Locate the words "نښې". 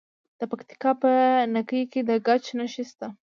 2.57-2.83